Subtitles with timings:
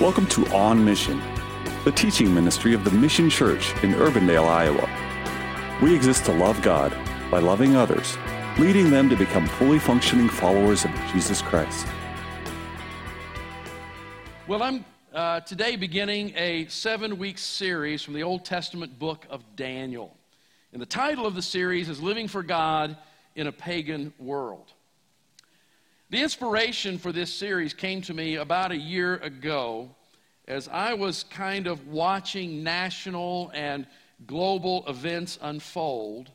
[0.00, 1.20] Welcome to On Mission,
[1.84, 4.88] the teaching ministry of the Mission Church in Urbandale, Iowa.
[5.82, 6.96] We exist to love God
[7.30, 8.16] by loving others,
[8.58, 11.86] leading them to become fully functioning followers of Jesus Christ.
[14.46, 19.44] Well, I'm uh, today beginning a seven week series from the Old Testament book of
[19.54, 20.16] Daniel.
[20.72, 22.96] And the title of the series is Living for God
[23.34, 24.72] in a Pagan World.
[26.10, 29.94] The inspiration for this series came to me about a year ago
[30.48, 33.86] as I was kind of watching national and
[34.26, 36.28] global events unfold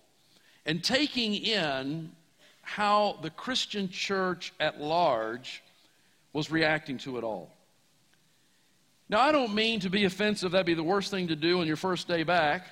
[0.65, 2.13] and taking in
[2.61, 5.61] how the Christian church at large
[6.31, 7.51] was reacting to it all.
[9.09, 11.67] Now, I don't mean to be offensive, that'd be the worst thing to do on
[11.67, 12.65] your first day back.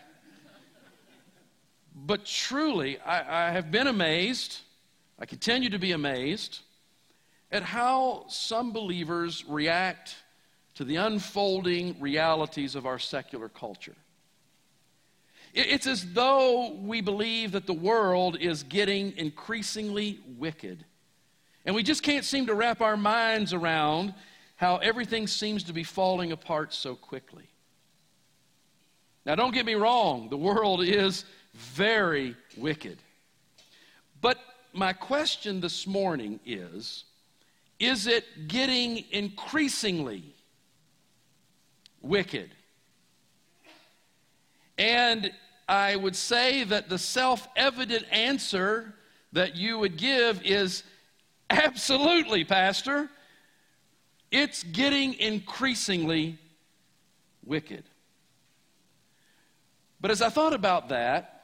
[1.94, 4.60] But truly, I, I have been amazed,
[5.20, 6.62] I continue to be amazed
[7.54, 10.16] at how some believers react
[10.74, 13.96] to the unfolding realities of our secular culture.
[15.54, 20.84] It's as though we believe that the world is getting increasingly wicked.
[21.64, 24.16] And we just can't seem to wrap our minds around
[24.56, 27.44] how everything seems to be falling apart so quickly.
[29.28, 31.24] Now, don't get me wrong, the world is
[31.54, 32.98] very wicked.
[34.22, 34.40] But
[34.74, 37.06] my question this morning is
[37.80, 40.36] is it getting increasingly
[42.02, 42.52] wicked?
[44.78, 45.32] And
[45.68, 48.94] I would say that the self evident answer
[49.32, 50.84] that you would give is
[51.50, 53.10] absolutely, Pastor.
[54.32, 56.40] It's getting increasingly
[57.46, 57.84] wicked.
[60.02, 61.44] But as I thought about that,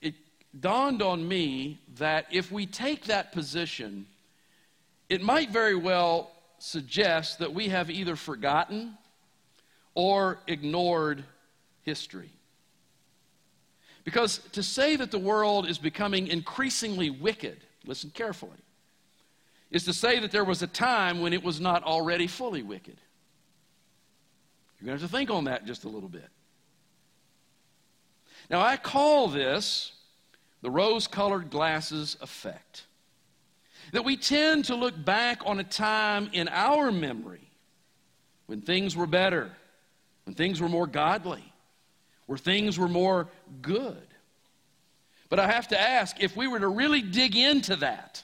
[0.00, 0.14] it
[0.58, 4.06] dawned on me that if we take that position,
[5.08, 8.96] it might very well suggest that we have either forgotten
[9.94, 11.24] or ignored
[11.82, 12.30] history.
[14.04, 18.58] Because to say that the world is becoming increasingly wicked, listen carefully,
[19.70, 22.96] is to say that there was a time when it was not already fully wicked.
[24.78, 26.28] You're going to have to think on that just a little bit.
[28.48, 29.92] Now, I call this
[30.62, 32.84] the rose colored glasses effect.
[33.92, 37.48] That we tend to look back on a time in our memory
[38.46, 39.50] when things were better,
[40.24, 41.44] when things were more godly,
[42.26, 43.28] where things were more
[43.62, 44.06] good.
[45.28, 48.22] But I have to ask if we were to really dig into that,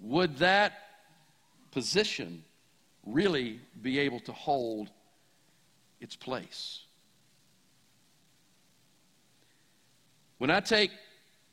[0.00, 0.72] would that
[1.70, 2.44] position
[3.04, 4.90] really be able to hold
[6.00, 6.80] its place?
[10.38, 10.90] When I take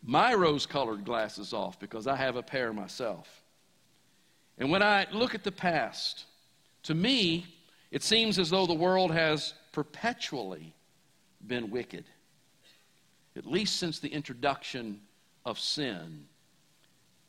[0.03, 3.27] my rose colored glasses off, because I have a pair myself,
[4.57, 6.25] and when I look at the past,
[6.83, 7.45] to me,
[7.91, 10.75] it seems as though the world has perpetually
[11.45, 12.05] been wicked,
[13.35, 15.01] at least since the introduction
[15.45, 16.25] of sin,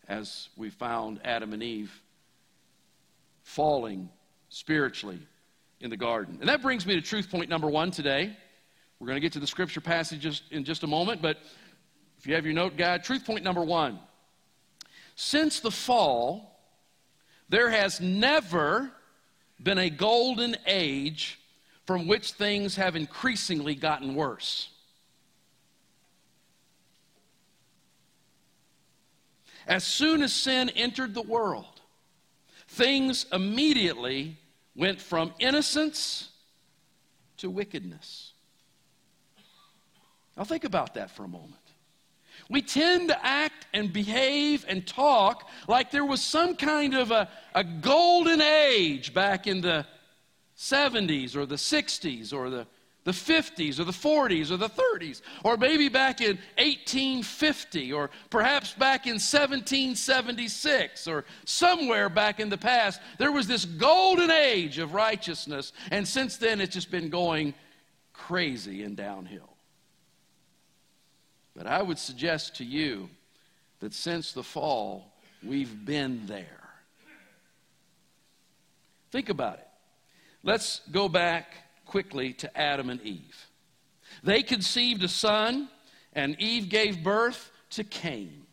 [0.08, 1.92] as we found Adam and Eve
[3.42, 4.08] falling
[4.48, 5.18] spiritually
[5.80, 6.38] in the garden.
[6.40, 8.36] And that brings me to truth point number one today.
[8.98, 11.38] We're going to get to the scripture passages in just a moment, but
[12.24, 13.98] if you have your note guide, truth point number one.
[15.14, 16.58] Since the fall,
[17.50, 18.90] there has never
[19.62, 21.38] been a golden age
[21.84, 24.70] from which things have increasingly gotten worse.
[29.66, 31.82] As soon as sin entered the world,
[32.68, 34.38] things immediately
[34.74, 36.30] went from innocence
[37.36, 38.32] to wickedness.
[40.38, 41.63] Now, think about that for a moment.
[42.50, 47.28] We tend to act and behave and talk like there was some kind of a,
[47.54, 49.86] a golden age back in the
[50.56, 52.66] 70s or the 60s or the,
[53.04, 58.72] the 50s or the 40s or the 30s, or maybe back in 1850 or perhaps
[58.72, 63.00] back in 1776 or somewhere back in the past.
[63.18, 67.54] There was this golden age of righteousness, and since then it's just been going
[68.12, 69.53] crazy and downhill.
[71.54, 73.08] But I would suggest to you
[73.80, 75.12] that since the fall,
[75.42, 76.64] we've been there.
[79.10, 79.68] Think about it.
[80.42, 81.52] Let's go back
[81.86, 83.46] quickly to Adam and Eve.
[84.22, 85.68] They conceived a son,
[86.12, 88.46] and Eve gave birth to Cain.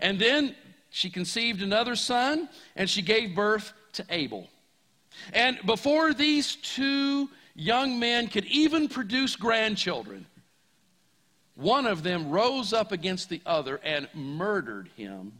[0.00, 0.54] And then
[0.90, 4.48] she conceived another son, and she gave birth to Abel.
[5.32, 10.26] And before these two young men could even produce grandchildren,
[11.56, 15.32] one of them rose up against the other and murdered him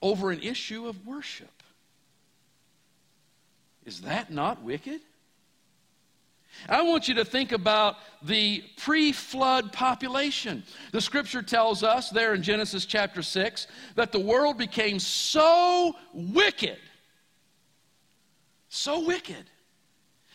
[0.00, 1.50] over an issue of worship.
[3.84, 5.00] Is that not wicked?
[6.68, 10.62] I want you to think about the pre flood population.
[10.92, 13.66] The scripture tells us there in Genesis chapter 6
[13.96, 16.78] that the world became so wicked,
[18.68, 19.50] so wicked,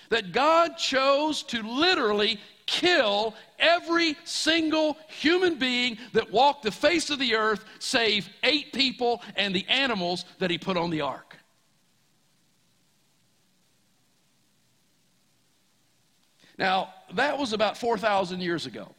[0.09, 7.17] that God chose to literally kill every single human being that walked the face of
[7.17, 11.35] the earth, save eight people and the animals that He put on the ark.
[16.59, 18.93] Now, that was about 4,000 years ago.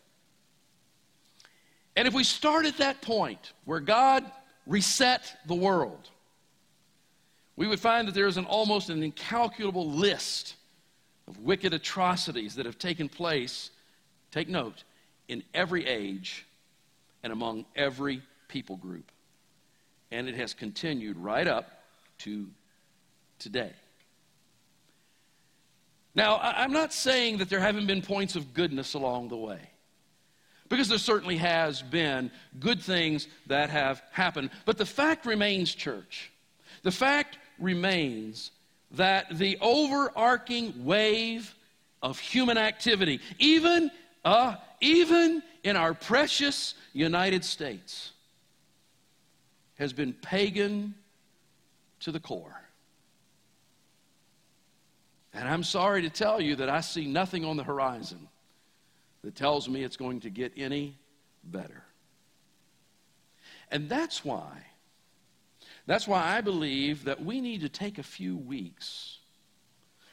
[1.95, 4.25] And if we start at that point where God
[4.67, 6.11] reset the world,
[7.55, 10.57] we would find that there is an almost an incalculable list
[11.31, 13.71] of wicked atrocities that have taken place,
[14.33, 14.83] take note,
[15.29, 16.45] in every age
[17.23, 19.13] and among every people group.
[20.11, 21.85] And it has continued right up
[22.19, 22.49] to
[23.39, 23.71] today.
[26.17, 29.61] Now, I'm not saying that there haven't been points of goodness along the way,
[30.69, 34.51] because there certainly has been good things that have happened.
[34.65, 36.33] But the fact remains, church,
[36.83, 38.51] the fact remains
[38.93, 41.55] that the overarching wave
[42.03, 43.91] of human activity, even,
[44.25, 48.13] uh, even in our precious United States,
[49.79, 50.95] has been pagan
[52.01, 52.61] to the core.
[55.33, 58.29] And I'm sorry to tell you that I see nothing on the horizon
[59.23, 60.97] that tells me it's going to get any
[61.45, 61.85] better.
[63.71, 64.67] And that's why,
[65.91, 69.19] that's why I believe that we need to take a few weeks.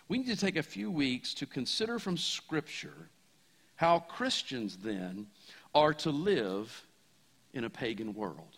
[0.08, 3.10] We need to take a few weeks to consider from Scripture
[3.76, 5.28] how Christians then
[5.76, 6.84] are to live
[7.54, 8.58] in a pagan world.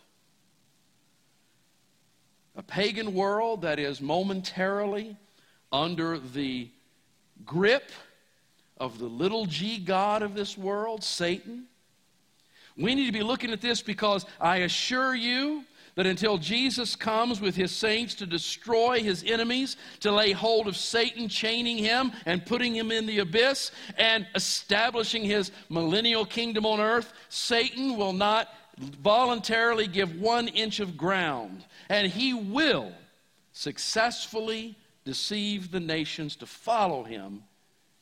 [2.56, 5.18] A pagan world that is momentarily
[5.74, 6.70] under the
[7.46, 7.92] grip
[8.78, 11.66] of the little g God of this world, Satan.
[12.78, 15.66] We need to be looking at this because I assure you
[16.00, 20.78] that until Jesus comes with his saints to destroy his enemies, to lay hold of
[20.78, 26.80] Satan, chaining him and putting him in the abyss and establishing his millennial kingdom on
[26.80, 28.48] earth, Satan will not
[28.78, 31.66] voluntarily give one inch of ground.
[31.90, 32.94] And he will
[33.52, 37.44] successfully deceive the nations to follow him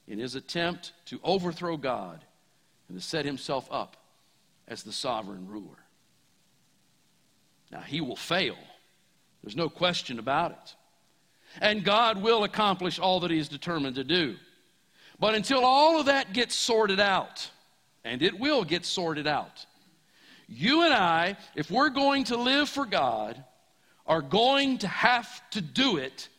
[0.08, 2.24] in his attempt to overthrow God
[2.90, 3.98] and to set himself up
[4.68, 5.87] as the sovereign ruler.
[7.72, 8.56] Now, he will fail.
[9.44, 10.76] There's no question about it.
[11.62, 14.36] And God will accomplish all that he is determined to do.
[15.20, 17.50] But until all of that gets sorted out,
[18.04, 19.66] and it will get sorted out,
[20.48, 23.44] you and I, if we're going to live for God,
[24.06, 26.30] are going to have to do it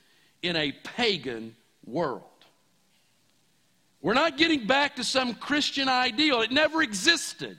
[0.42, 1.54] in a pagan
[1.84, 2.22] world.
[4.00, 7.58] We're not getting back to some Christian ideal, it never existed.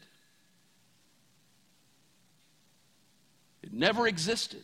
[3.70, 4.64] It never existed.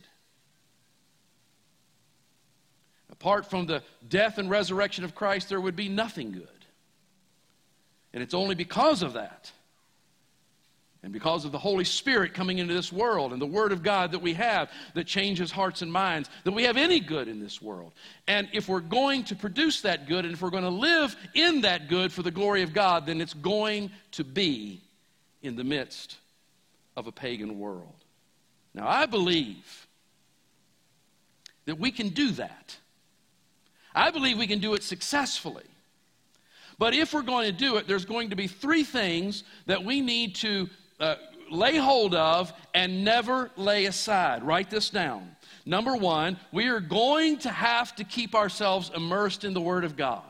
[3.10, 6.48] Apart from the death and resurrection of Christ, there would be nothing good.
[8.12, 9.52] And it's only because of that
[11.02, 14.12] and because of the Holy Spirit coming into this world and the Word of God
[14.12, 17.62] that we have that changes hearts and minds, that we have any good in this
[17.62, 17.92] world.
[18.26, 21.60] And if we're going to produce that good and if we're going to live in
[21.60, 24.80] that good for the glory of God, then it's going to be
[25.42, 26.16] in the midst
[26.96, 27.94] of a pagan world.
[28.76, 29.86] Now, I believe
[31.64, 32.76] that we can do that.
[33.94, 35.64] I believe we can do it successfully.
[36.78, 40.02] But if we're going to do it, there's going to be three things that we
[40.02, 40.68] need to
[41.00, 41.14] uh,
[41.50, 44.44] lay hold of and never lay aside.
[44.44, 45.34] Write this down.
[45.64, 49.96] Number one, we are going to have to keep ourselves immersed in the Word of
[49.96, 50.22] God.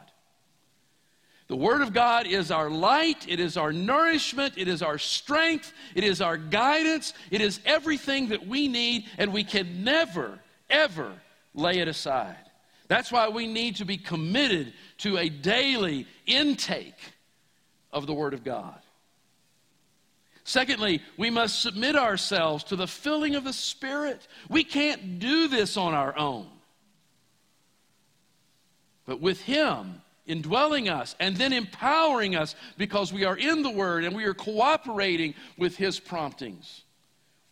[1.48, 5.72] The Word of God is our light, it is our nourishment, it is our strength,
[5.94, 11.12] it is our guidance, it is everything that we need, and we can never, ever
[11.54, 12.36] lay it aside.
[12.88, 16.98] That's why we need to be committed to a daily intake
[17.92, 18.80] of the Word of God.
[20.42, 24.26] Secondly, we must submit ourselves to the filling of the Spirit.
[24.48, 26.46] We can't do this on our own.
[29.06, 34.04] But with Him indwelling us and then empowering us because we are in the Word
[34.04, 36.83] and we are cooperating with His promptings,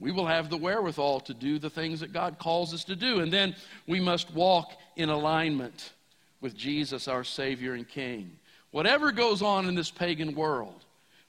[0.00, 3.20] we will have the wherewithal to do the things that God calls us to do.
[3.20, 3.54] And then
[3.86, 5.92] we must walk in alignment
[6.40, 8.32] with Jesus, our Savior and King.
[8.70, 10.84] Whatever goes on in this pagan world,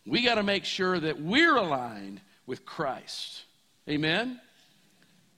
[0.05, 3.43] we got to make sure that we're aligned with Christ.
[3.87, 4.39] Amen?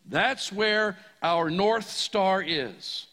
[0.10, 3.07] That's where our North Star is.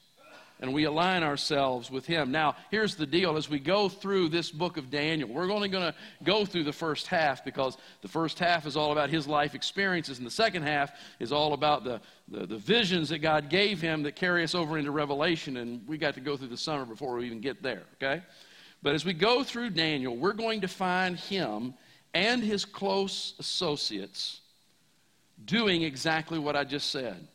[0.61, 2.31] And we align ourselves with Him.
[2.31, 5.85] Now, here's the deal as we go through this book of Daniel, we're only going
[5.85, 9.55] to go through the first half because the first half is all about his life
[9.55, 13.81] experiences, and the second half is all about the, the, the visions that God gave
[13.81, 16.85] him that carry us over into Revelation, and we got to go through the summer
[16.85, 18.23] before we even get there, okay?
[18.83, 21.75] But as we go through Daniel, we're going to find him
[22.13, 24.41] and his close associates
[25.45, 27.27] doing exactly what I just said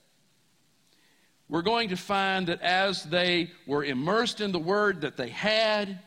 [1.50, 6.00] we're going to find that as they were immersed in the Word that they had,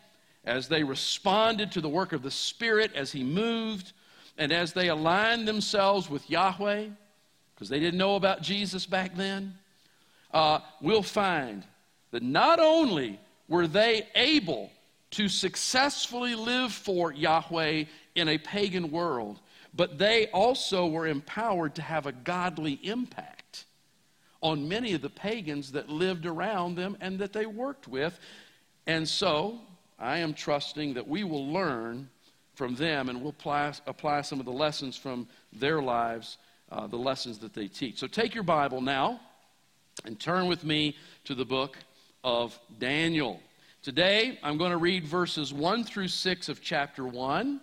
[0.44, 3.92] as they responded to the work of the Spirit as He moved,
[4.38, 6.86] and as they aligned themselves with Yahweh,
[7.54, 9.54] because they didn't know about Jesus back then,
[10.32, 11.64] uh, we'll find
[12.12, 13.18] that not only
[13.48, 14.70] were they able
[15.10, 17.84] to successfully live for Yahweh
[18.14, 19.40] in a pagan world,
[19.74, 23.41] but they also were empowered to have a godly impact
[24.42, 28.18] on many of the pagans that lived around them and that they worked with.
[28.86, 29.60] And so
[29.98, 32.10] I am trusting that we will learn
[32.54, 36.38] from them and we'll apply, apply some of the lessons from their lives,
[36.70, 37.98] uh, the lessons that they teach.
[37.98, 39.20] So take your Bible now
[40.04, 41.78] and turn with me to the book
[42.24, 43.40] of Daniel.
[43.82, 47.60] Today, I'm going to read verses 1 through 6 of chapter 1.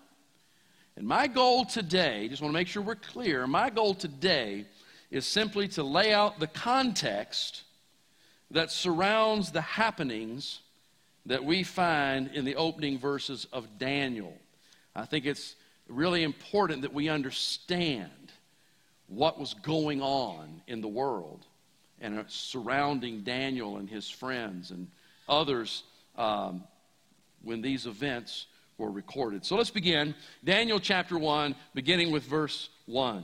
[0.96, 4.66] And my goal today, just want to make sure we're clear, my goal today
[5.12, 7.64] is simply to lay out the context
[8.52, 10.60] that surrounds the happenings
[11.26, 14.34] that we find in the opening verses of Daniel.
[14.96, 15.56] I think it's
[15.88, 18.10] really important that we understand
[19.08, 21.46] what was going on in the world
[22.02, 24.88] and surrounding Daniel and his friends and
[25.28, 25.84] others
[26.18, 26.64] um,
[27.44, 28.46] when these events
[28.78, 29.46] were recorded.
[29.46, 30.16] So let's begin.
[30.44, 33.24] Daniel chapter 1, beginning with verse 1.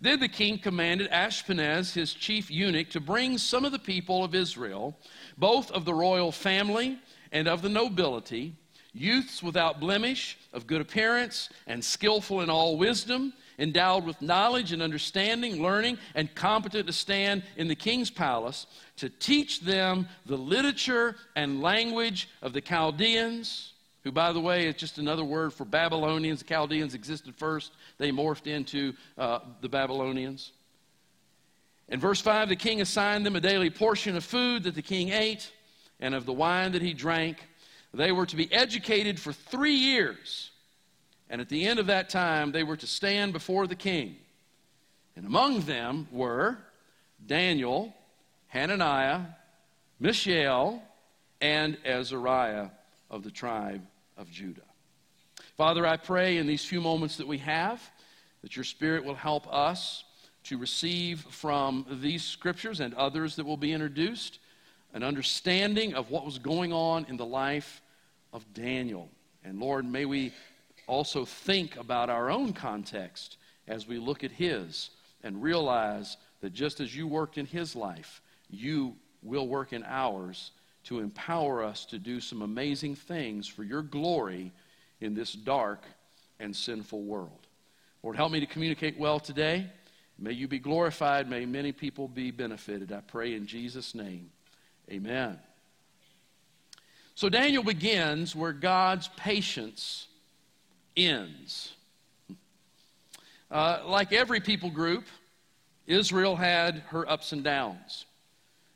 [0.00, 4.34] Then the king commanded Ashpenaz, his chief eunuch, to bring some of the people of
[4.34, 4.98] Israel,
[5.38, 6.98] both of the royal family
[7.30, 8.54] and of the nobility,
[8.92, 14.82] youths without blemish, of good appearance, and skillful in all wisdom, endowed with knowledge and
[14.82, 21.16] understanding, learning, and competent to stand in the king's palace, to teach them the literature
[21.36, 23.71] and language of the Chaldeans
[24.04, 26.40] who, by the way, is just another word for Babylonians.
[26.40, 30.52] The Chaldeans existed first, they morphed into uh, the Babylonians.
[31.88, 35.10] In verse 5, the king assigned them a daily portion of food that the king
[35.10, 35.52] ate
[36.00, 37.46] and of the wine that he drank.
[37.92, 40.50] They were to be educated for three years.
[41.28, 44.16] And at the end of that time, they were to stand before the king.
[45.16, 46.58] And among them were
[47.24, 47.94] Daniel,
[48.48, 49.20] Hananiah,
[50.00, 50.82] Mishael,
[51.40, 52.68] and Azariah
[53.10, 53.82] of the tribe
[54.22, 54.62] of Judah.
[55.56, 57.82] Father, I pray in these few moments that we have
[58.42, 60.04] that your Spirit will help us
[60.44, 64.38] to receive from these scriptures and others that will be introduced
[64.94, 67.82] an understanding of what was going on in the life
[68.32, 69.08] of Daniel.
[69.44, 70.32] And Lord, may we
[70.86, 74.90] also think about our own context as we look at his
[75.24, 80.52] and realize that just as you worked in his life, you will work in ours
[80.84, 84.52] to empower us to do some amazing things for your glory
[85.00, 85.84] in this dark
[86.40, 87.46] and sinful world.
[88.02, 89.70] Lord, help me to communicate well today.
[90.18, 91.28] May you be glorified.
[91.28, 92.92] May many people be benefited.
[92.92, 94.30] I pray in Jesus' name.
[94.90, 95.38] Amen.
[97.14, 100.08] So Daniel begins where God's patience
[100.96, 101.72] ends.
[103.50, 105.04] Uh, like every people group,
[105.86, 108.06] Israel had her ups and downs.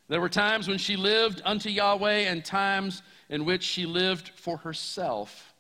[0.09, 4.59] There were times when she lived unto Yahweh and times in which she lived for
[4.59, 5.53] herself,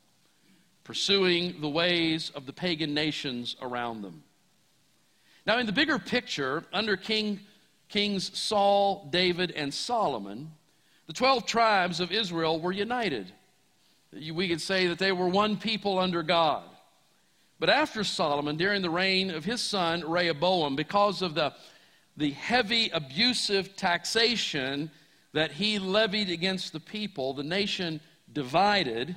[0.85, 4.23] pursuing the ways of the pagan nations around them.
[5.47, 7.41] Now, in the bigger picture, under King,
[7.88, 10.53] Kings Saul, David, and Solomon,
[11.07, 13.33] the 12 tribes of Israel were united.
[14.12, 16.65] We could say that they were one people under God.
[17.59, 21.55] But after Solomon, during the reign of his son Rehoboam, because of the
[22.16, 24.90] the heavy abusive taxation
[25.32, 28.00] that he levied against the people, the nation
[28.32, 29.14] divided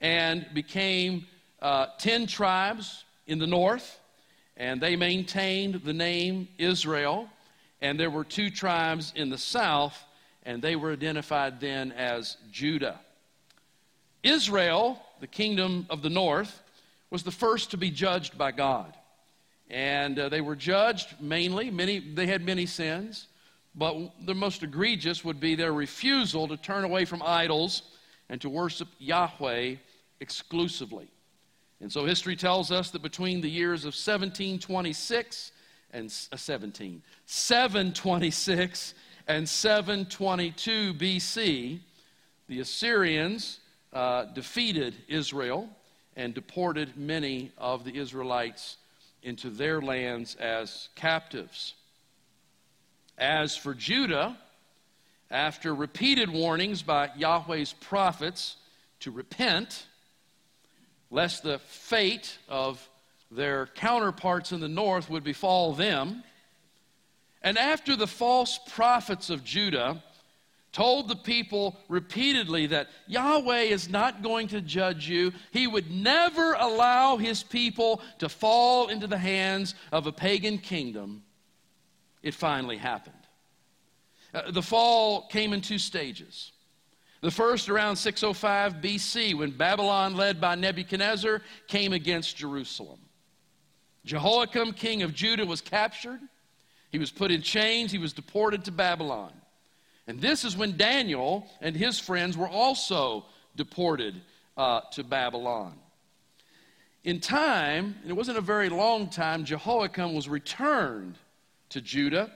[0.00, 1.26] and became
[1.62, 3.98] uh, 10 tribes in the north,
[4.56, 7.28] and they maintained the name Israel.
[7.80, 10.04] And there were two tribes in the south,
[10.44, 13.00] and they were identified then as Judah.
[14.22, 16.62] Israel, the kingdom of the north,
[17.10, 18.94] was the first to be judged by God.
[19.70, 23.28] And uh, they were judged mainly, many, they had many sins,
[23.74, 27.82] but the most egregious would be their refusal to turn away from idols
[28.28, 29.76] and to worship Yahweh
[30.20, 31.08] exclusively.
[31.80, 35.52] And so history tells us that between the years of 1726
[35.90, 38.94] and uh, 17, 726
[39.26, 41.80] and 722 BC,
[42.48, 43.60] the Assyrians
[43.92, 45.68] uh, defeated Israel
[46.16, 48.76] and deported many of the Israelites
[49.24, 51.74] into their lands as captives.
[53.18, 54.36] As for Judah,
[55.30, 58.56] after repeated warnings by Yahweh's prophets
[59.00, 59.86] to repent,
[61.10, 62.88] lest the fate of
[63.30, 66.22] their counterparts in the north would befall them,
[67.42, 70.02] and after the false prophets of Judah
[70.74, 75.32] told the people repeatedly that Yahweh is not going to judge you.
[75.52, 81.22] He would never allow his people to fall into the hands of a pagan kingdom.
[82.22, 83.14] It finally happened.
[84.34, 86.50] Uh, the fall came in two stages.
[87.20, 92.98] The first around 605 BC, when Babylon, led by Nebuchadnezzar, came against Jerusalem.
[94.04, 96.20] Jehoiakim, king of Judah, was captured.
[96.90, 97.92] He was put in chains.
[97.92, 99.32] He was deported to Babylon.
[100.06, 103.24] And this is when Daniel and his friends were also
[103.56, 104.20] deported
[104.56, 105.74] uh, to Babylon.
[107.04, 111.18] In time, and it wasn't a very long time, Jehoiakim was returned
[111.70, 112.30] to Judah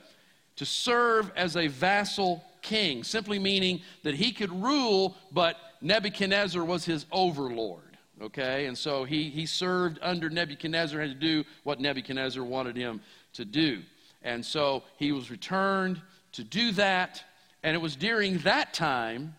[0.57, 6.85] to serve as a vassal king, simply meaning that he could rule, but Nebuchadnezzar was
[6.85, 7.83] his overlord.
[8.21, 12.77] Okay, and so he, he served under Nebuchadnezzar, and had to do what Nebuchadnezzar wanted
[12.77, 13.01] him
[13.35, 13.83] to do.
[14.23, 17.23] And so he was returned to do that.
[17.63, 19.35] And it was during that time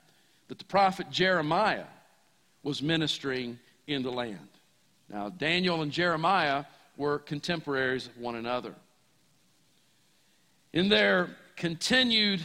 [0.48, 1.86] that the prophet Jeremiah
[2.64, 4.50] was ministering in the land.
[5.10, 6.66] Now, Daniel and Jeremiah
[6.98, 8.76] were contemporaries of one another.
[10.74, 12.42] In their continued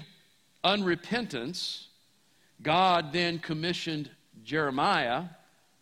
[0.65, 1.87] unrepentance,
[2.63, 4.11] God then commissioned
[4.45, 5.25] Jeremiah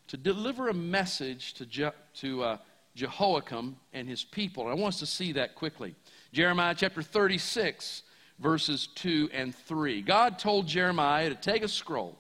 [0.08, 2.56] to deliver a message to, Je- to uh,
[2.94, 4.66] Jehoiakim and his people.
[4.66, 5.94] I want us to see that quickly.
[6.32, 8.02] Jeremiah chapter 36,
[8.42, 10.02] verses 2 and 3.
[10.02, 12.18] God told Jeremiah to take a scroll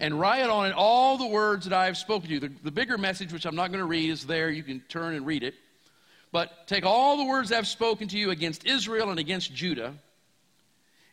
[0.00, 2.40] and write on it all the words that I have spoken to you.
[2.40, 4.50] The, the bigger message, which I'm not going to read, is there.
[4.50, 5.54] You can turn and read it.
[6.32, 9.94] But take all the words I've spoken to you against Israel and against Judah.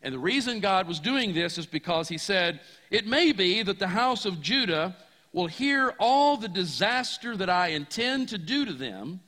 [0.02, 3.78] And the reason God was doing this is because he said, It may be that
[3.78, 4.96] the house of Judah
[5.32, 9.22] will hear all the disaster that I intend to do to them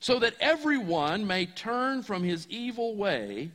[0.00, 3.50] so that everyone may turn from his evil way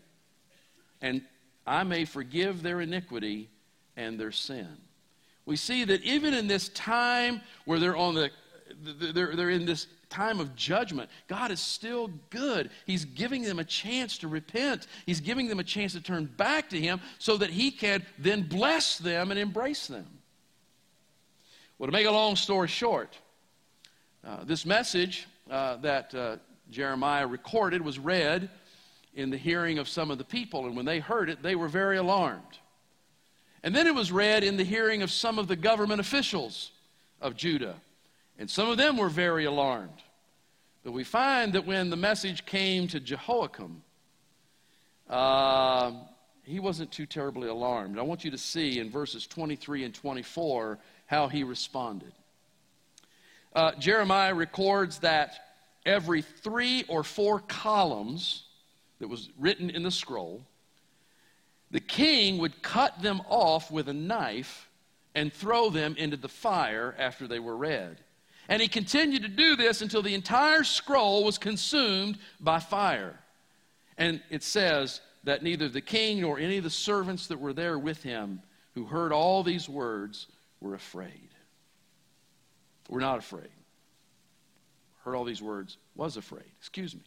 [1.01, 1.21] and
[1.65, 3.49] I may forgive their iniquity
[3.95, 4.77] and their sin.
[5.45, 8.31] We see that even in this time where they're on the
[8.81, 12.69] they're, they're in this time of judgment, God is still good.
[12.85, 14.87] He's giving them a chance to repent.
[15.05, 18.43] He's giving them a chance to turn back to Him so that He can then
[18.43, 20.07] bless them and embrace them.
[21.77, 23.17] Well, to make a long story short,
[24.25, 26.37] uh, this message uh, that uh,
[26.69, 28.49] Jeremiah recorded was read
[29.13, 31.67] in the hearing of some of the people, and when they heard it, they were
[31.67, 32.59] very alarmed.
[33.63, 36.71] And then it was read in the hearing of some of the government officials
[37.21, 37.75] of Judah,
[38.37, 40.01] and some of them were very alarmed.
[40.83, 43.83] But we find that when the message came to Jehoiakim,
[45.09, 45.91] uh,
[46.43, 47.97] he wasn't too terribly alarmed.
[47.97, 52.11] I want you to see in verses 23 and 24 how he responded.
[53.55, 55.33] Uh, Jeremiah records that
[55.85, 58.43] every three or four columns
[58.99, 60.45] that was written in the scroll,
[61.71, 64.69] the king would cut them off with a knife
[65.15, 67.97] and throw them into the fire after they were read.
[68.49, 73.19] And he continued to do this until the entire scroll was consumed by fire.
[73.97, 77.77] And it says that neither the king nor any of the servants that were there
[77.79, 78.41] with him
[78.73, 80.27] who heard all these words
[80.59, 81.29] were afraid.
[82.89, 83.49] We're not afraid.
[85.03, 86.45] Heard all these words, was afraid.
[86.59, 87.01] Excuse me.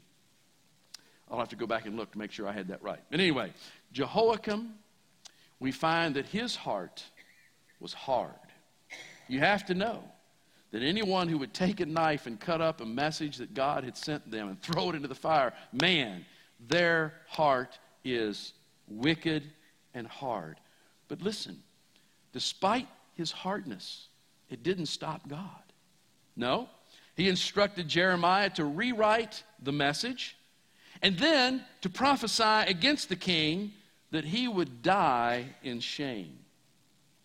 [1.30, 3.00] I'll have to go back and look to make sure I had that right.
[3.10, 3.52] But anyway,
[3.92, 4.74] Jehoiakim,
[5.58, 7.02] we find that his heart
[7.80, 8.32] was hard.
[9.28, 10.04] You have to know
[10.70, 13.96] that anyone who would take a knife and cut up a message that God had
[13.96, 16.24] sent them and throw it into the fire, man,
[16.68, 18.52] their heart is
[18.86, 19.50] wicked
[19.94, 20.60] and hard.
[21.08, 21.62] But listen,
[22.32, 24.08] despite his hardness,
[24.50, 25.65] it didn't stop God.
[26.36, 26.68] No,
[27.16, 30.36] he instructed Jeremiah to rewrite the message
[31.02, 33.72] and then to prophesy against the king
[34.10, 36.38] that he would die in shame.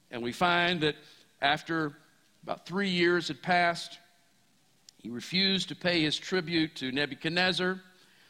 [0.10, 0.96] And we find that
[1.42, 1.94] after
[2.44, 3.98] about three years had passed,
[4.98, 7.80] he refused to pay his tribute to Nebuchadnezzar.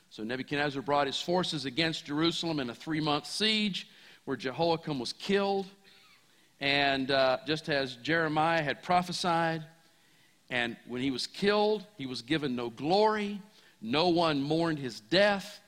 [0.09, 3.87] So Nebuchadnezzar brought his forces against Jerusalem in a three month siege
[4.25, 5.67] where Jehoiakim was killed.
[6.59, 9.63] And uh, just as Jeremiah had prophesied,
[10.51, 13.41] and when he was killed, he was given no glory.
[13.81, 15.61] No one mourned his death.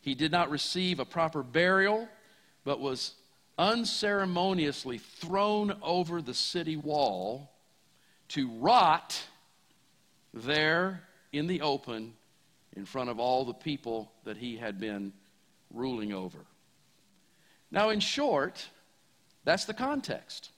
[0.00, 2.08] He did not receive a proper burial,
[2.64, 3.12] but was
[3.58, 7.52] unceremoniously thrown over the city wall
[8.28, 9.22] to rot
[10.32, 12.14] there in the open
[12.72, 15.12] in front of all the people that he had been
[15.70, 16.38] ruling over.
[17.70, 18.66] Now, in short,
[19.44, 20.50] that's the context.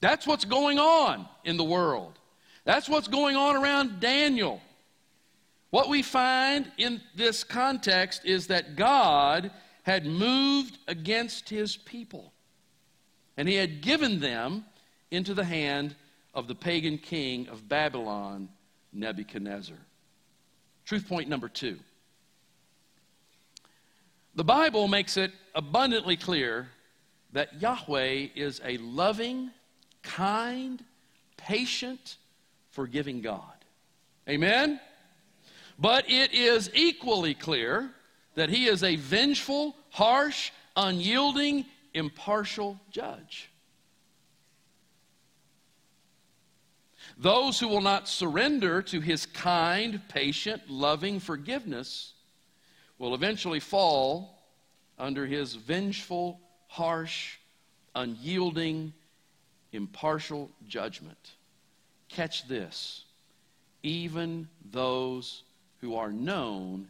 [0.00, 2.18] That's what's going on in the world.
[2.64, 4.60] That's what's going on around Daniel.
[5.70, 9.50] What we find in this context is that God
[9.84, 12.32] had moved against his people,
[13.36, 14.64] and he had given them
[15.10, 15.96] into the hand
[16.34, 18.48] of the pagan king of Babylon,
[18.92, 19.76] Nebuchadnezzar.
[20.84, 21.78] Truth point number two.
[24.34, 26.68] The Bible makes it abundantly clear
[27.32, 29.50] that Yahweh is a loving,
[30.02, 30.82] kind,
[31.36, 32.16] patient,
[32.72, 33.40] forgiving God.
[34.28, 34.80] Amen?
[35.78, 37.90] But it is equally clear
[38.34, 43.50] that He is a vengeful, harsh, unyielding, impartial judge.
[47.18, 52.14] Those who will not surrender to his kind, patient, loving forgiveness
[52.98, 54.42] will eventually fall
[54.98, 57.36] under his vengeful, harsh,
[57.94, 58.92] unyielding,
[59.72, 61.32] impartial judgment.
[62.12, 63.04] Catch this.
[63.82, 65.42] Even those
[65.80, 66.88] who are known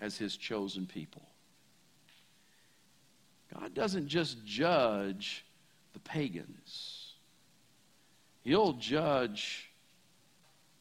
[0.00, 1.22] as his chosen people.
[3.54, 5.44] God doesn't just judge
[5.92, 7.12] the pagans.
[8.42, 9.70] He'll judge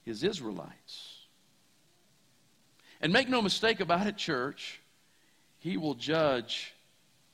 [0.03, 1.17] his Israelites.
[3.01, 4.81] And make no mistake about it, church,
[5.59, 6.73] he will judge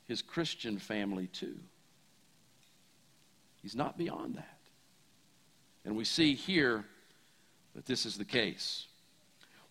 [0.08, 1.56] his Christian family too.
[3.62, 4.58] He's not beyond that.
[5.86, 6.86] And we see here
[7.76, 8.86] that this is the case.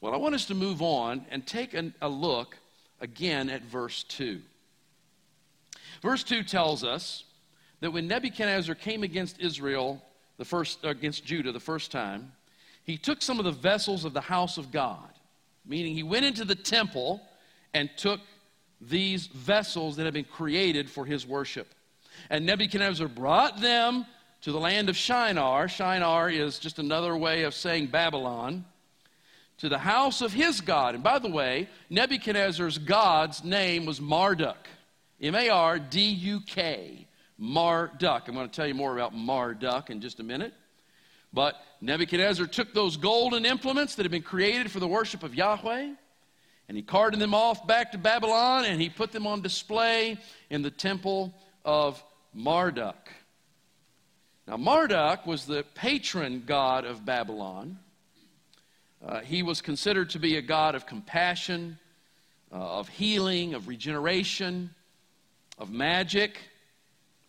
[0.01, 2.57] Well, I want us to move on and take an, a look
[3.01, 4.41] again at verse 2.
[6.03, 7.25] Verse 2 tells us
[7.81, 10.03] that when Nebuchadnezzar came against Israel
[10.39, 12.33] the first against Judah the first time,
[12.85, 15.11] he took some of the vessels of the house of God,
[15.67, 17.21] meaning he went into the temple
[17.75, 18.21] and took
[18.81, 21.69] these vessels that had been created for his worship.
[22.31, 24.07] And Nebuchadnezzar brought them
[24.43, 25.69] to the land of Shinar.
[25.69, 28.65] Shinar is just another way of saying Babylon.
[29.59, 30.95] To the house of his God.
[30.95, 34.69] And by the way, Nebuchadnezzar's God's name was Marduk.
[35.21, 37.07] M A R D U K.
[37.37, 38.27] Marduk.
[38.27, 40.55] I'm going to tell you more about Marduk in just a minute.
[41.33, 45.91] But Nebuchadnezzar took those golden implements that had been created for the worship of Yahweh
[46.71, 50.17] and he carted them off back to Babylon and he put them on display
[50.51, 53.11] in the temple of Marduk.
[54.51, 57.79] Now, Marduk was the patron god of Babylon.
[59.01, 61.79] Uh, he was considered to be a god of compassion,
[62.53, 64.75] uh, of healing, of regeneration,
[65.57, 66.37] of magic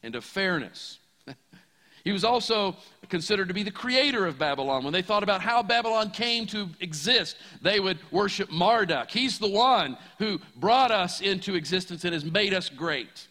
[0.01, 0.97] and of fairness.
[2.03, 2.75] he was also
[3.09, 4.83] considered to be the creator of Babylon.
[4.83, 9.11] When they thought about how Babylon came to exist, they would worship Marduk.
[9.11, 13.27] He's the one who brought us into existence and has made us great.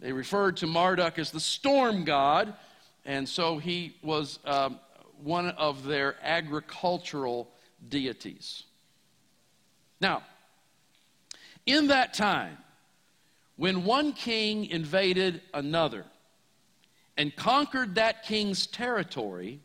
[0.00, 2.54] They referred to Marduk as the storm god,
[3.08, 4.78] and so he was um,
[5.24, 7.48] one of their agricultural
[7.88, 8.64] deities.
[9.98, 10.22] Now,
[11.64, 12.58] in that time,
[13.56, 16.04] when one king invaded another
[17.16, 19.60] and conquered that king's territory,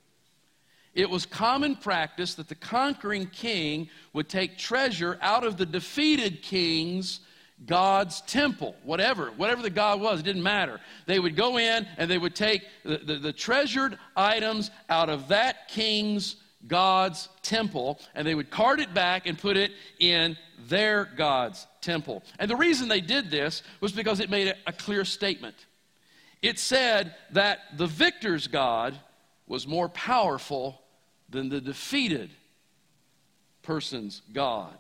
[0.94, 6.42] it was common practice that the conquering king would take treasure out of the defeated
[6.42, 7.20] king's
[7.66, 10.80] God's temple, whatever, whatever the God was, it didn't matter.
[11.06, 15.30] They would go in and they would take the, the, the treasured items out of
[15.30, 16.36] that king's
[16.68, 22.24] God's temple and they would cart it back and put it in their God's temple.
[22.40, 25.56] And the reason they did this was because it made a clear statement.
[26.42, 28.96] It said that the victor's God
[29.48, 30.82] was more powerful
[31.30, 32.32] than the defeated
[33.62, 34.76] person's God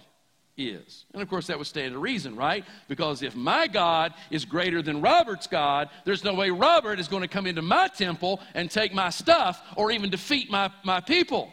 [0.57, 1.05] is.
[1.13, 2.63] And of course, that would stand to reason, right?
[2.87, 7.21] Because if my God is greater than Robert's God, there's no way Robert is going
[7.23, 11.51] to come into my temple and take my stuff or even defeat my, my people.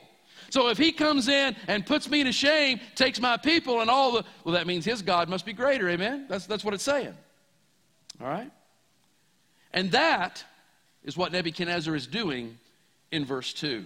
[0.50, 4.12] So if he comes in and puts me to shame, takes my people and all
[4.12, 6.26] the, well, that means his God must be greater, amen?
[6.28, 7.14] That's, that's what it's saying.
[8.20, 8.50] All right?
[9.72, 10.44] And that
[11.04, 12.58] is what Nebuchadnezzar is doing
[13.12, 13.84] in verse 2.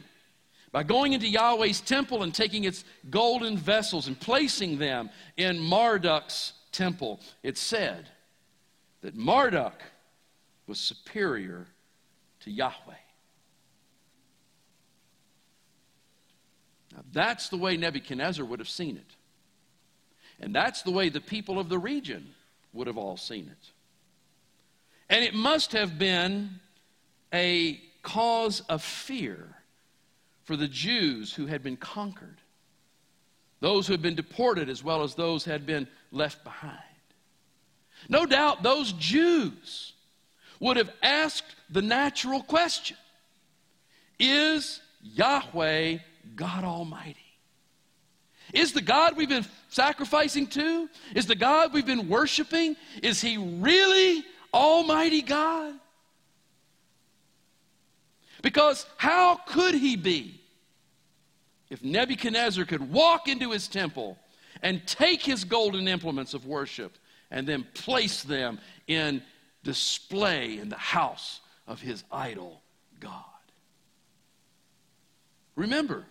[0.75, 6.53] By going into Yahweh's temple and taking its golden vessels and placing them in Marduk's
[6.73, 8.09] temple, it said
[9.03, 9.81] that Marduk
[10.67, 11.69] was superior
[12.41, 12.95] to Yahweh.
[16.93, 19.15] Now, that's the way Nebuchadnezzar would have seen it.
[20.41, 22.35] And that's the way the people of the region
[22.73, 23.71] would have all seen it.
[25.09, 26.59] And it must have been
[27.33, 29.55] a cause of fear
[30.45, 32.39] for the Jews who had been conquered,
[33.61, 36.79] those who had been deported, as well as those who had been left behind.
[38.09, 39.95] No doubt those Jews
[40.61, 42.97] would have asked the natural question
[44.19, 45.99] Is Yahweh
[46.37, 47.19] God Almighty?
[48.53, 50.89] Is the God we've been sacrificing to?
[51.15, 52.77] Is the God we've been worshiping?
[53.03, 55.75] Is he really Almighty God?
[58.45, 60.39] Because how could he be
[61.71, 64.19] if Nebuchadnezzar could walk into his temple
[64.63, 66.93] and take his golden implements of worship
[67.31, 69.23] and then place them in
[69.63, 72.61] display in the house of his idol
[73.01, 73.25] God?
[75.57, 76.05] Remember,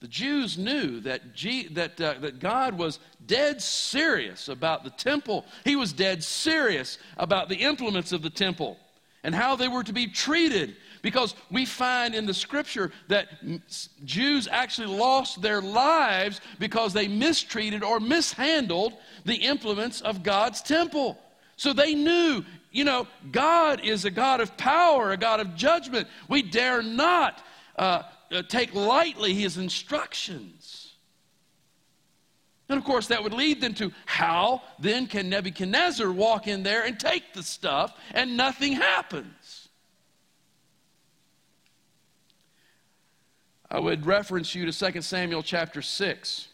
[0.00, 5.46] the Jews knew that, G, that, uh, that God was dead serious about the temple.
[5.64, 8.76] He was dead serious about the implements of the temple
[9.24, 10.76] and how they were to be treated.
[11.02, 13.28] Because we find in the scripture that
[14.04, 21.18] Jews actually lost their lives because they mistreated or mishandled the implements of God's temple.
[21.56, 26.08] So they knew, you know, God is a God of power, a God of judgment.
[26.28, 27.44] We dare not
[27.76, 30.88] uh, uh, take lightly his instructions.
[32.68, 36.84] And of course, that would lead them to how then can Nebuchadnezzar walk in there
[36.84, 39.26] and take the stuff and nothing happens?
[43.70, 46.48] I would reference you to 2 Samuel chapter 6,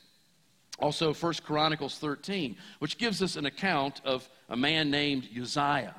[0.80, 5.94] also 1 Chronicles 13, which gives us an account of a man named Uzziah.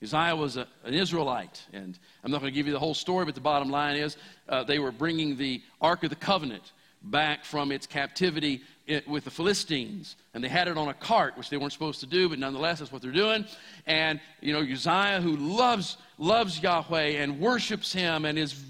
[0.00, 3.24] Uzziah was a, an Israelite, and I'm not going to give you the whole story,
[3.24, 4.16] but the bottom line is
[4.48, 8.62] uh, they were bringing the Ark of the Covenant back from its captivity
[9.06, 10.16] with the Philistines.
[10.34, 12.78] And they had it on a cart, which they weren't supposed to do, but nonetheless,
[12.78, 13.46] that's what they're doing.
[13.86, 18.62] And, you know, Uzziah, who loves, loves Yahweh and worships him and is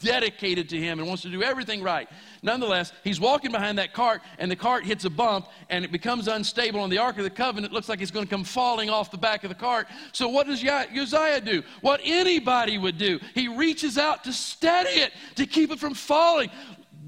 [0.00, 2.08] dedicated to him and wants to do everything right.
[2.42, 6.26] Nonetheless, he's walking behind that cart, and the cart hits a bump, and it becomes
[6.26, 6.82] unstable.
[6.82, 9.18] And the Ark of the Covenant looks like it's going to come falling off the
[9.18, 9.86] back of the cart.
[10.12, 11.62] So, what does Uzziah do?
[11.80, 13.20] What anybody would do.
[13.34, 16.50] He reaches out to steady it, to keep it from falling.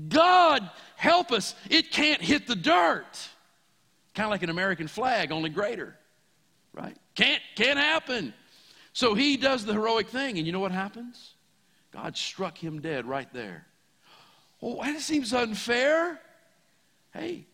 [0.09, 1.55] God, help us.
[1.71, 3.29] It can't hit the dirt.
[4.15, 5.97] Kind of like an American flag, only greater,
[6.75, 6.97] right?
[7.15, 8.35] Can't, can't happen.
[8.93, 11.35] So he does the heroic thing, and you know what happens?
[11.93, 13.67] God struck him dead right there.
[14.63, 16.21] Oh, that seems unfair.
[17.13, 17.47] Hey,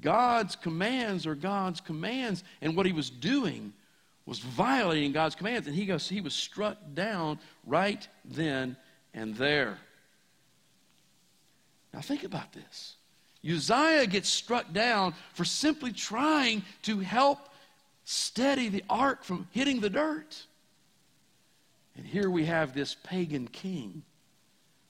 [0.00, 3.72] God's commands are God's commands, and what he was doing
[4.26, 8.76] was violating God's commands, and he goes, he was struck down right then
[9.12, 9.78] and there.
[11.92, 12.94] Now think about this.
[13.44, 17.48] Uzziah gets struck down for simply trying to help
[18.04, 20.44] steady the ark from hitting the dirt.
[22.00, 24.02] And here we have this pagan king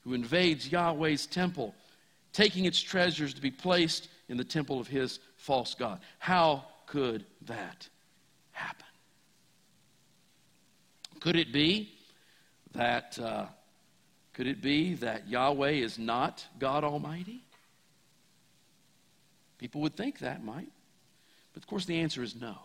[0.03, 1.75] who invades Yahweh's temple,
[2.33, 5.99] taking its treasures to be placed in the temple of his false God.
[6.21, 7.89] How could that
[8.53, 8.87] happen?
[11.19, 11.99] Could it be
[12.75, 13.47] that uh,
[14.33, 17.43] could it be that Yahweh is not God Almighty?
[19.59, 20.71] People would think that might.
[21.55, 22.57] But of course, the answer is no.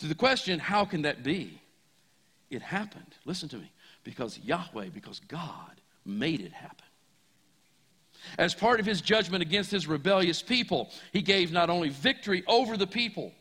[0.00, 1.62] To the question, how can that be?
[2.54, 3.72] It happened, listen to me,
[4.04, 6.86] because Yahweh, because God made it happen.
[8.38, 12.76] As part of his judgment against his rebellious people, he gave not only victory over
[12.76, 13.32] the people,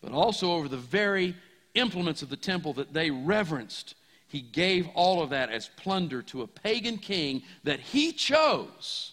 [0.00, 1.36] but also over the very
[1.74, 3.94] implements of the temple that they reverenced.
[4.26, 9.12] He gave all of that as plunder to a pagan king that he chose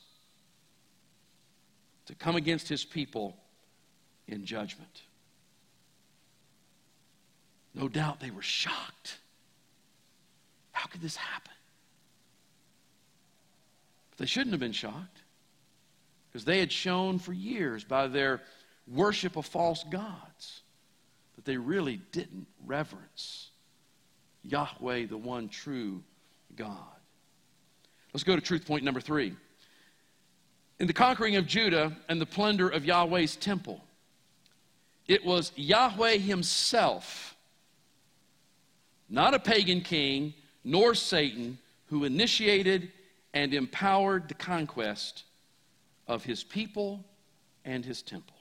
[2.05, 3.35] to come against his people
[4.25, 5.01] in judgment.
[7.77, 9.19] No doubt they were shocked.
[10.71, 11.53] How could this happen?
[14.09, 15.21] But they shouldn't have been shocked
[16.27, 18.41] because they had shown for years by their
[18.87, 20.61] worship of false gods
[21.35, 23.51] that they really didn't reverence
[24.43, 26.01] Yahweh, the one true
[26.55, 26.73] God.
[28.11, 29.35] Let's go to truth point number three.
[30.79, 33.83] In the conquering of Judah and the plunder of Yahweh's temple,
[35.07, 37.35] it was Yahweh Himself
[39.09, 42.91] not a pagan king, nor Satan, who initiated
[43.33, 45.23] and empowered the conquest
[46.07, 47.05] of his people
[47.63, 48.35] and his temple.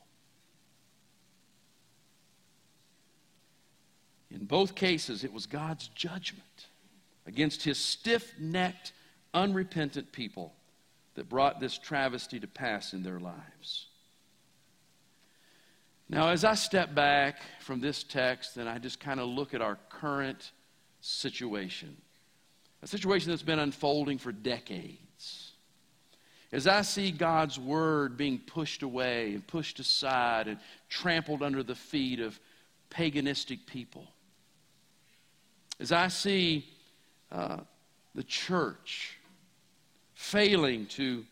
[4.31, 6.67] In both cases, it was God's judgment
[7.27, 8.93] against his stiff necked,
[9.35, 10.53] unrepentant people
[11.15, 13.87] that brought this travesty to pass in their lives.
[16.09, 19.61] Now, as I step back from this text and I just kind of look at
[19.61, 20.53] our current
[21.07, 21.97] situation,
[22.83, 25.53] a situation that's been unfolding for decades,
[26.53, 31.75] as I see God's word being pushed away and pushed aside and trampled under the
[31.75, 32.39] feet of
[32.91, 34.07] paganistic people,
[35.79, 36.67] as I see
[37.31, 37.59] uh,
[38.15, 39.17] the church
[40.15, 41.25] failing to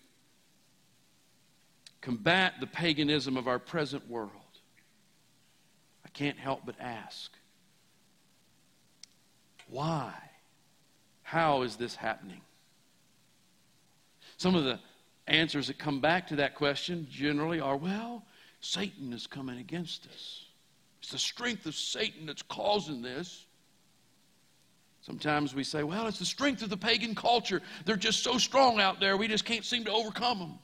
[2.00, 4.30] combat the paganism of our present world,
[6.04, 7.32] I can't help but ask
[9.68, 10.12] why?
[11.22, 12.40] How is this happening?
[14.36, 14.78] Some of the
[15.26, 18.24] answers that come back to that question generally are well,
[18.60, 20.44] Satan is coming against us.
[21.00, 23.46] It's the strength of Satan that's causing this.
[25.02, 27.60] Sometimes we say, well, it's the strength of the pagan culture.
[27.84, 30.58] They're just so strong out there, we just can't seem to overcome them.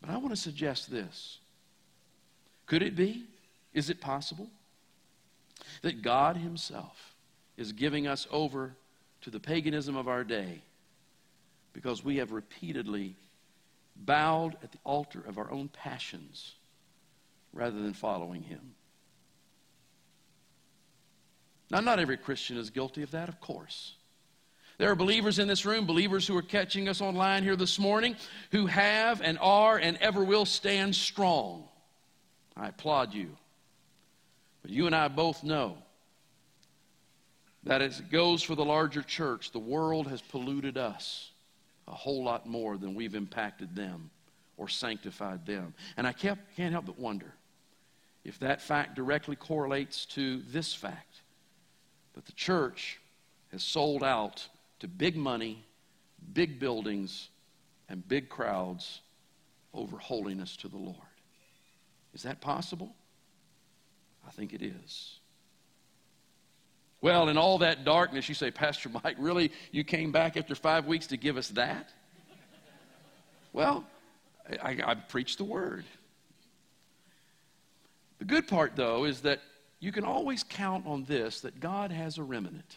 [0.00, 1.38] But I want to suggest this.
[2.66, 3.26] Could it be?
[3.74, 4.50] Is it possible
[5.82, 7.14] that God Himself
[7.56, 8.74] is giving us over
[9.22, 10.62] to the paganism of our day
[11.72, 13.16] because we have repeatedly
[13.96, 16.54] bowed at the altar of our own passions
[17.52, 18.74] rather than following Him?
[21.70, 23.94] Now, not every Christian is guilty of that, of course.
[24.78, 28.16] There are believers in this room, believers who are catching us online here this morning,
[28.52, 31.64] who have and are and ever will stand strong.
[32.56, 33.36] I applaud you.
[34.62, 35.78] But you and I both know
[37.64, 41.30] that as it goes for the larger church, the world has polluted us
[41.86, 44.10] a whole lot more than we've impacted them
[44.56, 45.74] or sanctified them.
[45.96, 47.32] And I can't help but wonder
[48.24, 51.22] if that fact directly correlates to this fact
[52.14, 52.98] that the church
[53.52, 54.46] has sold out
[54.80, 55.64] to big money,
[56.32, 57.28] big buildings,
[57.88, 59.00] and big crowds
[59.72, 60.96] over holiness to the Lord.
[62.12, 62.94] Is that possible?
[64.28, 65.18] I think it is.
[67.00, 69.52] Well, in all that darkness, you say, Pastor Mike, really?
[69.72, 71.90] You came back after five weeks to give us that?
[73.52, 73.84] well,
[74.62, 75.84] I, I, I preached the word.
[78.18, 79.40] The good part, though, is that
[79.80, 82.76] you can always count on this that God has a remnant.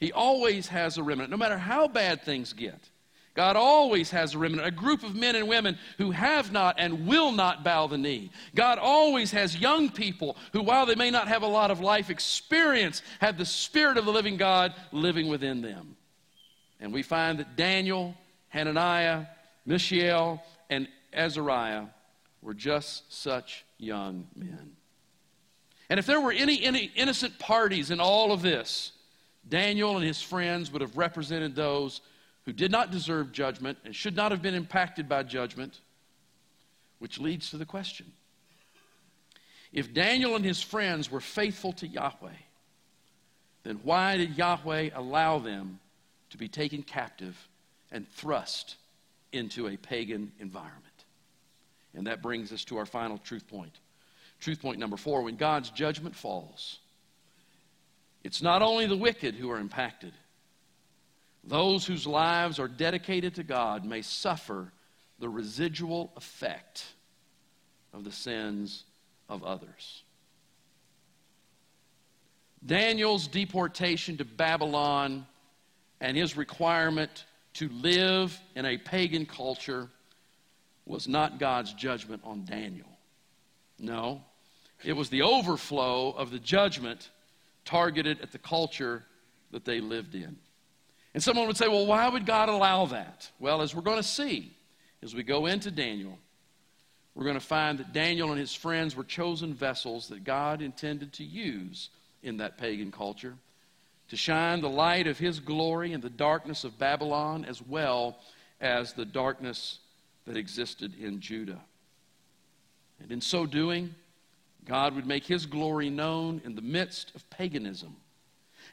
[0.00, 2.89] He always has a remnant, no matter how bad things get.
[3.40, 7.06] God always has a remnant, a group of men and women who have not and
[7.06, 8.30] will not bow the knee.
[8.54, 12.10] God always has young people who, while they may not have a lot of life
[12.10, 15.96] experience, have the Spirit of the living God living within them.
[16.80, 18.14] And we find that Daniel,
[18.50, 19.24] Hananiah,
[19.64, 21.86] Mishael, and Azariah
[22.42, 24.72] were just such young men.
[25.88, 28.92] And if there were any, any innocent parties in all of this,
[29.48, 32.02] Daniel and his friends would have represented those
[32.50, 35.78] who did not deserve judgment and should not have been impacted by judgment,
[36.98, 38.10] which leads to the question
[39.72, 42.40] if Daniel and his friends were faithful to Yahweh,
[43.62, 45.78] then why did Yahweh allow them
[46.30, 47.36] to be taken captive
[47.92, 48.74] and thrust
[49.30, 51.04] into a pagan environment?
[51.94, 53.78] And that brings us to our final truth point.
[54.40, 56.80] Truth point number four when God's judgment falls,
[58.24, 60.14] it's not only the wicked who are impacted,
[61.44, 64.72] those whose lives are dedicated to God may suffer
[65.18, 66.84] the residual effect
[67.92, 68.84] of the sins
[69.28, 70.02] of others.
[72.64, 75.26] Daniel's deportation to Babylon
[76.00, 77.24] and his requirement
[77.54, 79.88] to live in a pagan culture
[80.84, 82.88] was not God's judgment on Daniel.
[83.78, 84.22] No,
[84.84, 87.10] it was the overflow of the judgment
[87.64, 89.04] targeted at the culture
[89.52, 90.36] that they lived in.
[91.12, 93.30] And someone would say, well, why would God allow that?
[93.40, 94.56] Well, as we're going to see
[95.02, 96.18] as we go into Daniel,
[97.14, 101.12] we're going to find that Daniel and his friends were chosen vessels that God intended
[101.14, 101.90] to use
[102.22, 103.34] in that pagan culture
[104.08, 108.18] to shine the light of his glory in the darkness of Babylon as well
[108.60, 109.78] as the darkness
[110.26, 111.60] that existed in Judah.
[113.00, 113.94] And in so doing,
[114.66, 117.96] God would make his glory known in the midst of paganism.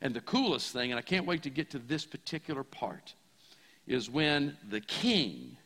[0.02, 3.14] And the coolest thing, and I can't wait to get to this particular part,
[3.86, 5.58] is when the king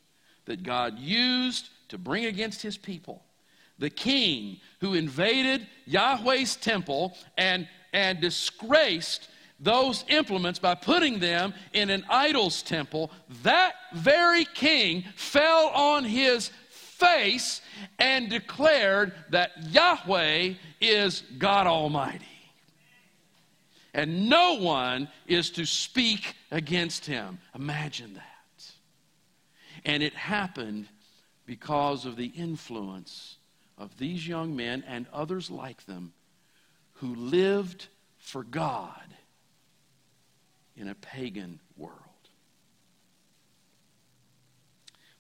[0.46, 3.24] that God used to bring against his people,
[3.80, 9.30] the king who invaded Yahweh's temple and and disgraced
[9.60, 13.12] those implements by putting them in an idol's temple,
[13.44, 17.62] that very king fell on his face
[18.00, 22.26] and declared that Yahweh is God Almighty.
[23.94, 27.40] And no one is to speak against him.
[27.54, 28.26] Imagine that.
[29.84, 30.88] And it happened
[31.46, 33.38] because of the influence
[33.78, 36.14] of these young men and others like them
[36.94, 37.88] who lived
[38.20, 39.02] for God
[40.78, 41.98] in a pagan world.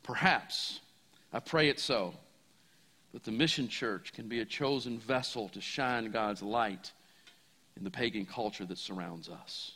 [0.03, 0.80] Perhaps,
[1.34, 2.13] I pray it so,
[3.13, 6.91] that the mission church can be a chosen vessel to shine God's light
[7.78, 9.74] in the pagan culture that surrounds us.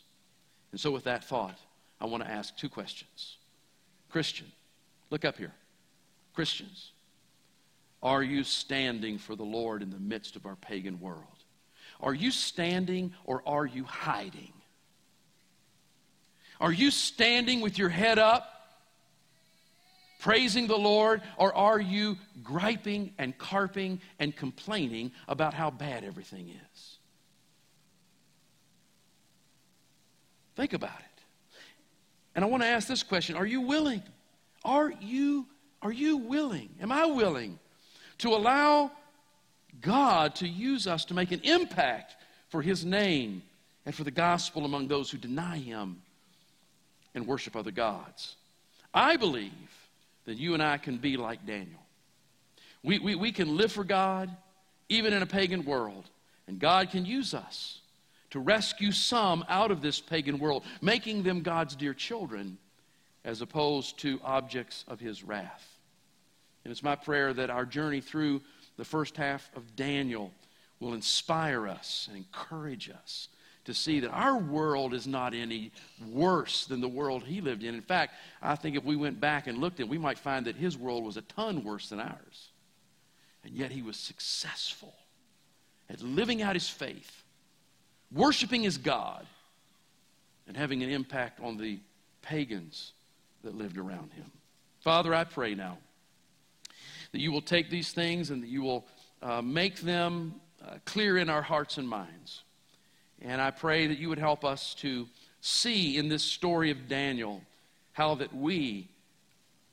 [0.71, 1.57] And so, with that thought,
[1.99, 3.37] I want to ask two questions.
[4.09, 4.47] Christian,
[5.09, 5.53] look up here.
[6.33, 6.91] Christians,
[8.03, 11.23] are you standing for the Lord in the midst of our pagan world?
[12.01, 14.53] Are you standing or are you hiding?
[16.59, 18.49] Are you standing with your head up,
[20.19, 26.49] praising the Lord, or are you griping and carping and complaining about how bad everything
[26.49, 26.97] is?
[30.55, 31.21] Think about it.
[32.35, 34.03] And I want to ask this question Are you willing?
[34.63, 35.45] Are you,
[35.81, 36.69] are you willing?
[36.81, 37.59] Am I willing
[38.19, 38.91] to allow
[39.81, 42.15] God to use us to make an impact
[42.49, 43.43] for His name
[43.85, 46.01] and for the gospel among those who deny Him
[47.13, 48.35] and worship other gods?
[48.93, 49.51] I believe
[50.25, 51.79] that you and I can be like Daniel.
[52.83, 54.29] We, we, we can live for God
[54.89, 56.05] even in a pagan world,
[56.47, 57.79] and God can use us
[58.35, 62.57] to rescue some out of this pagan world, making them God's dear children
[63.23, 65.79] as opposed to objects of his wrath.
[66.65, 68.41] And it's my prayer that our journey through
[68.75, 70.33] the first half of Daniel
[70.81, 73.29] will inspire us and encourage us
[73.63, 75.71] to see that our world is not any
[76.11, 77.73] worse than the world he lived in.
[77.73, 80.45] In fact, I think if we went back and looked at it, we might find
[80.47, 82.49] that his world was a ton worse than ours.
[83.45, 84.93] And yet he was successful
[85.89, 87.21] at living out his faith
[88.15, 89.25] worshiping his God,
[90.47, 91.79] and having an impact on the
[92.21, 92.93] pagans
[93.43, 94.31] that lived around him.
[94.79, 95.77] Father, I pray now
[97.11, 98.85] that you will take these things and that you will
[99.21, 102.43] uh, make them uh, clear in our hearts and minds.
[103.21, 105.07] And I pray that you would help us to
[105.41, 107.41] see in this story of Daniel
[107.93, 108.89] how that we,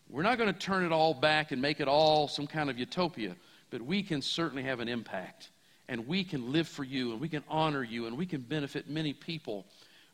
[0.09, 2.79] we're not going to turn it all back and make it all some kind of
[2.79, 3.35] utopia,
[3.71, 5.51] but we can certainly have an impact
[5.89, 8.89] and we can live for you and we can honor you and we can benefit
[8.89, 9.67] many people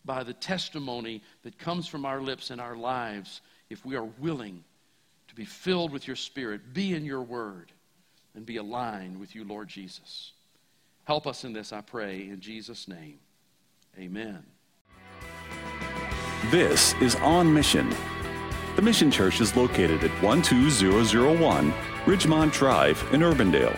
[0.04, 3.40] by the testimony that comes from our lips and our lives
[3.70, 4.64] if we are willing
[5.28, 7.72] to be filled with your spirit, be in your word,
[8.34, 10.32] and be aligned with you, Lord Jesus.
[11.04, 13.18] Help us in this, I pray, in Jesus' name.
[13.98, 14.44] Amen.
[16.50, 17.94] This is On Mission.
[18.76, 21.72] The Mission Church is located at 12001
[22.04, 23.76] Ridgemont Drive in Urbandale.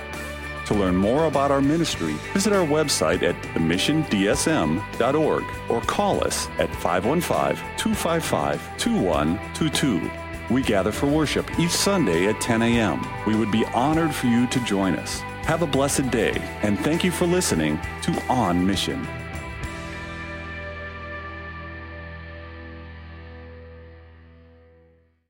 [0.71, 6.73] To learn more about our ministry, visit our website at themissiondsm.org or call us at
[6.77, 10.11] 515 255 2122.
[10.49, 13.05] We gather for worship each Sunday at 10 a.m.
[13.27, 15.19] We would be honored for you to join us.
[15.43, 19.05] Have a blessed day, and thank you for listening to On Mission.